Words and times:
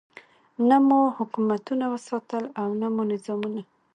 نه 0.67 0.77
مو 0.87 0.99
حکومتونه 1.17 1.85
وساتل 1.93 2.43
او 2.61 2.67
نه 2.81 2.87
مو 2.93 3.03
نظامونه. 3.11 3.61